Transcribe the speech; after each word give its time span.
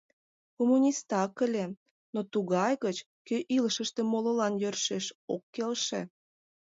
Коммунистак 0.57 1.33
ыле, 1.45 1.65
но 2.13 2.19
тугай 2.31 2.73
гыч, 2.85 2.97
кӧ 3.27 3.37
илышыште 3.55 4.01
молылан 4.11 4.53
йӧршеш 4.61 5.05
ок 5.33 5.43
келше. 5.55 6.01